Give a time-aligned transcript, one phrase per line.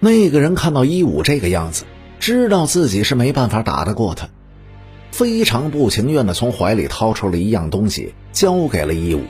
[0.00, 1.84] 那个人看到一武这个样子，
[2.20, 4.28] 知道自己是没办法打得过他，
[5.10, 9.24] 非常不情愿的从怀里掏出了一样东西，交给了一武。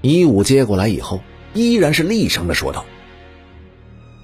[0.00, 1.20] 一武接过来以后，
[1.54, 2.84] 依然是厉声的说道：“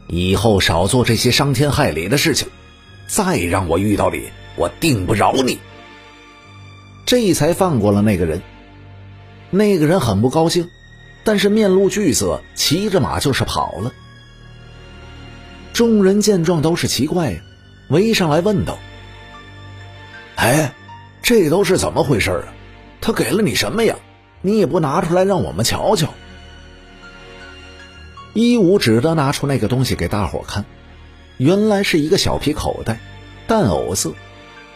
[0.09, 2.49] 以后少做这些伤天害理的事情，
[3.09, 4.23] 再让我遇到你，
[4.57, 5.59] 我定不饶你。”
[7.05, 8.41] 这才放过了那个人。
[9.51, 10.69] 那个人很不高兴，
[11.25, 13.93] 但是面露惧色，骑着马就是跑了。
[15.77, 17.39] 众人见状都是奇怪呀，
[17.89, 18.79] 围上来问道
[20.37, 20.73] ：“哎，
[21.21, 22.49] 这都是怎么回事啊？
[23.03, 23.95] 他给了你什么呀？
[24.41, 26.15] 你也不拿出来让我们瞧瞧。”
[28.33, 30.65] 一武只得拿出那个东西给大伙看，
[31.37, 32.99] 原来是一个小皮口袋，
[33.47, 34.15] 淡藕色，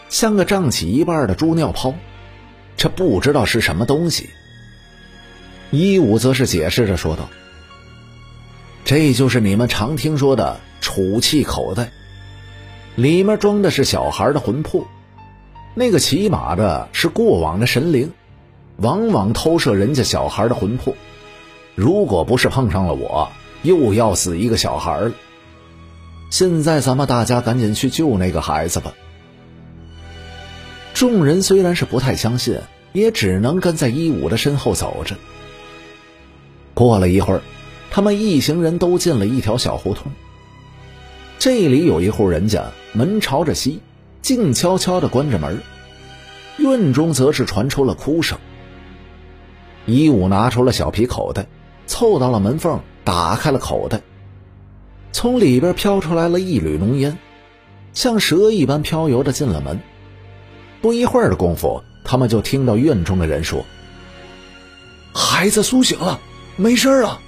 [0.07, 1.95] 像个胀起一半的猪尿泡，
[2.77, 4.29] 这不知道是什么东西。
[5.71, 7.27] 一武则是解释着说道
[8.85, 10.59] ：“这就是你们常听说的
[10.91, 11.89] 储气口袋，
[12.95, 14.85] 里面装的是小孩的魂魄。
[15.73, 18.11] 那个骑马的是过往的神灵，
[18.75, 20.93] 往往偷摄人家小孩的魂魄。
[21.75, 23.29] 如果不是碰上了我，
[23.61, 25.13] 又要死一个小孩了。
[26.29, 28.93] 现在咱们大家赶紧去救那个孩子吧。”
[30.93, 32.59] 众人虽然是不太相信，
[32.91, 35.15] 也只能跟在一武的身后走着。
[36.73, 37.41] 过了一会儿，
[37.89, 40.11] 他们一行人都进了一条小胡同。
[41.43, 43.81] 这里有一户人家，门朝着西，
[44.21, 45.59] 静悄悄地关着门。
[46.59, 48.37] 院中则是传出了哭声。
[49.87, 51.47] 一武拿出了小皮口袋，
[51.87, 54.01] 凑到了门缝，打开了口袋，
[55.11, 57.17] 从里边飘出来了一缕浓烟，
[57.91, 59.79] 像蛇一般飘游着进了门。
[60.79, 63.65] 不一会儿的功夫，他们就听到院中的人说
[65.11, 66.19] ：“孩子苏醒了。”
[66.55, 67.19] 没事啊。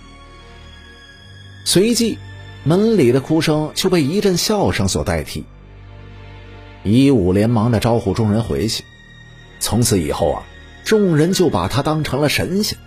[1.65, 2.19] 随即，
[2.63, 5.43] 门里的哭声就被一阵笑声所代替。
[6.83, 8.83] 一武连忙的招呼众人回去。
[9.59, 10.43] 从此以后啊，
[10.83, 12.77] 众人就把他当成了神仙。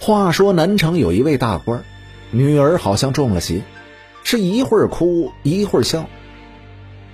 [0.00, 1.84] 话说南城有一位大官，
[2.30, 3.62] 女儿好像中了邪，
[4.24, 6.08] 是一会儿哭一会儿笑。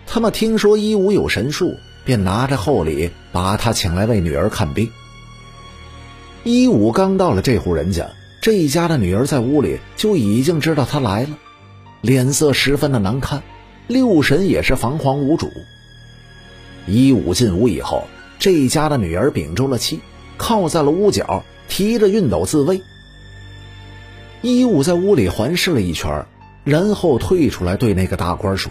[0.07, 4.91] 他们听说一武有神术，便拿着厚礼把他请来为女儿看病。
[6.45, 8.11] 一武刚到了这户人家，
[8.45, 11.31] 这一家的女儿在屋里就已经知道他来了，
[12.03, 13.43] 脸色十分的难看，
[13.87, 15.51] 六神也是彷徨无主。
[16.87, 18.05] 一武进屋以后，
[18.39, 20.01] 这一家的女儿屏住了气，
[20.37, 22.83] 靠在了屋角，提着熨斗自慰。
[24.43, 26.27] 一武在屋里环视了一圈，
[26.65, 28.71] 然后退出来对那个大官说：“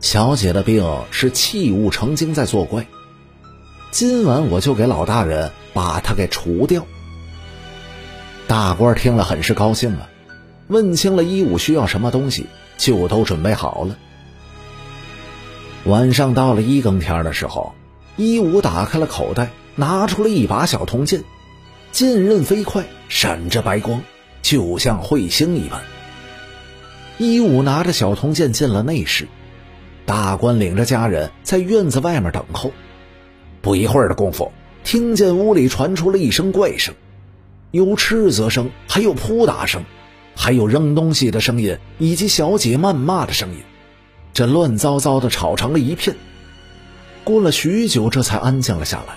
[0.00, 2.86] 小姐的病是气物成精在作怪。”
[3.90, 6.86] 今晚我就给老大人把她给除掉。
[8.46, 10.08] 大官听了很是高兴啊，
[10.68, 12.46] 问清了一武需要什么东西，
[12.76, 13.96] 就都准备好了。
[15.84, 17.74] 晚上到了一更天的时候，
[18.16, 21.22] 一武打开了口袋，拿出了一把小铜剑，
[21.90, 24.02] 剑刃飞快，闪着白光，
[24.42, 25.80] 就像彗星一般。
[27.18, 29.28] 一武拿着小铜剑进了内室，
[30.04, 32.72] 大官领着家人在院子外面等候。
[33.62, 34.52] 不一会儿的功夫，
[34.84, 36.94] 听见屋里传出了一声怪声，
[37.74, 39.84] 有斥责声，还有扑打声，
[40.36, 43.56] 还有扔东西的声音，以及小姐谩骂的声音。
[44.32, 46.14] 这乱糟糟的吵成了一片。
[47.24, 49.16] 过了许久，这才安静了下来。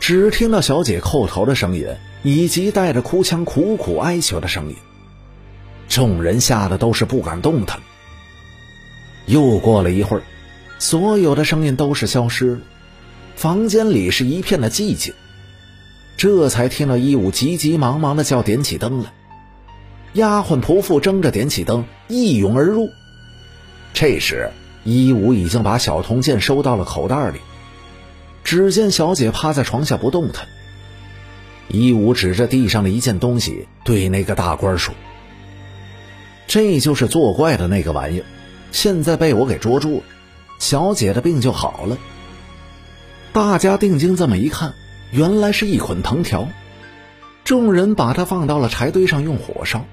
[0.00, 1.86] 只听到小姐叩头的声音，
[2.24, 4.74] 以及带着哭腔苦苦哀求的声音。
[5.88, 7.80] 众人吓得都是不敢动弹。
[9.26, 10.24] 又过了一会儿，
[10.80, 12.60] 所有的声音都是消失了。
[13.36, 15.14] 房间里是一片的寂静，
[16.20, 19.10] 这才听到一武急急忙忙的叫点起灯来。
[20.12, 22.90] 丫鬟仆妇争着点起灯，一拥而入。
[23.94, 24.50] 这时，
[24.84, 27.38] 一武已经把小铜剑收到了口袋里。
[28.44, 30.46] 只见小姐趴在床下不动弹。
[31.68, 34.92] 一武指着地上的一件东西，对那个大官说
[36.46, 38.26] ：“这就是作怪的那个玩意儿，
[38.72, 40.02] 现在被我给捉住了，
[40.58, 41.96] 小姐的病就好了。”
[43.32, 44.74] 大家定睛这么一看，
[45.10, 46.48] 原来是一捆藤条。
[47.44, 49.84] 众人把它放到了柴堆上用火烧。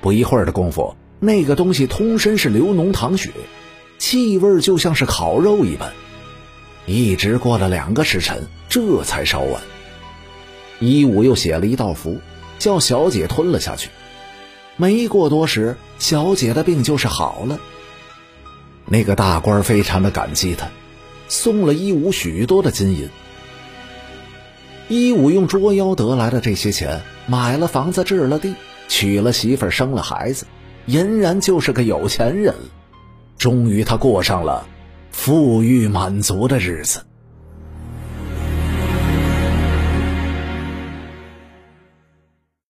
[0.00, 3.30] 不一会儿的功夫，那个东西通身是流脓淌血，
[3.98, 5.92] 气味就像是烤肉一般。
[6.86, 9.60] 一直过了两个时辰，这才烧完。
[10.78, 12.18] 一武又写了一道符，
[12.58, 13.90] 叫小姐吞了下去。
[14.76, 17.58] 没过多时，小姐的病就是好了。
[18.86, 20.68] 那个大官非常的感激他。
[21.26, 23.10] 送了一武许多的金银。
[24.88, 28.54] 一五用捉妖得来的这些钱买了房子置了地，
[28.88, 30.46] 娶了媳妇，生了孩子，
[30.86, 32.54] 俨然就是个有钱人。
[33.36, 34.66] 终于，他过上了
[35.10, 37.04] 富裕满足的日子。